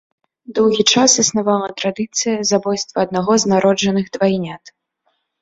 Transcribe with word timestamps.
Доўгі 0.59 0.83
час 0.93 1.17
існавала 1.23 1.67
традыцыя 1.81 2.41
забойства 2.53 2.97
аднаго 3.07 3.33
з 3.45 3.53
народжаных 3.53 4.05
двайнят. 4.19 4.63